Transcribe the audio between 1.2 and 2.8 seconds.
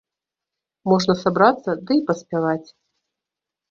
сабрацца ды і паспяваць.